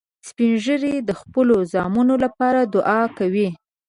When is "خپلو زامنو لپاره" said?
1.21-2.59